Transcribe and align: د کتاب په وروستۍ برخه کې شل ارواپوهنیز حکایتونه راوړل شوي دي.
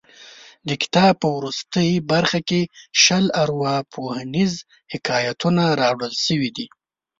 د 0.67 0.69
کتاب 0.81 1.13
په 1.21 1.27
وروستۍ 1.37 1.89
برخه 2.11 2.39
کې 2.49 2.61
شل 3.03 3.25
ارواپوهنیز 3.43 4.53
حکایتونه 4.93 5.63
راوړل 5.81 6.13
شوي 6.25 6.49
دي. 6.57 6.67